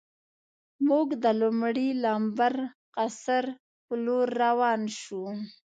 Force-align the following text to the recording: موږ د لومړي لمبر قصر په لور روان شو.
موږ 0.87 1.07
د 1.23 1.25
لومړي 1.41 1.87
لمبر 2.03 2.53
قصر 2.95 3.45
په 3.85 3.93
لور 4.05 4.27
روان 4.43 4.81
شو. 4.99 5.23